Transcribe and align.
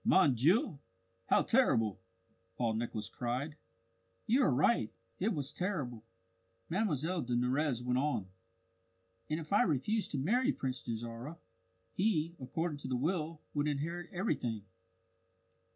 Mon 0.03 0.33
Dieu, 0.33 0.79
how 1.27 1.43
terrible!" 1.43 2.01
Paul 2.57 2.73
Nicholas 2.73 3.07
cried. 3.07 3.55
"You 4.25 4.41
are 4.41 4.49
right. 4.51 4.91
It 5.19 5.31
was 5.31 5.53
terrible!" 5.53 6.03
Mlle 6.71 7.21
de 7.21 7.35
Nurrez 7.35 7.83
went 7.83 7.99
on. 7.99 8.25
"And 9.29 9.39
if 9.39 9.53
I 9.53 9.61
refused 9.61 10.09
to 10.13 10.17
marry 10.17 10.53
Prince 10.53 10.81
Dajarah, 10.81 11.37
he, 11.93 12.35
according 12.39 12.79
to 12.79 12.87
the 12.87 12.95
will, 12.97 13.41
would 13.53 13.67
inherit 13.67 14.09
everything. 14.11 14.65